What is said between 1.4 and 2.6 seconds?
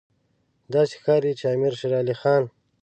امیر شېر علي خان.